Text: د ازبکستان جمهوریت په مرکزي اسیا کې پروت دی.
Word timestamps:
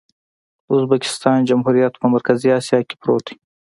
د 0.65 0.67
ازبکستان 0.77 1.37
جمهوریت 1.49 1.93
په 2.01 2.07
مرکزي 2.13 2.49
اسیا 2.59 2.79
کې 2.87 2.95
پروت 3.01 3.23
دی. 3.27 3.35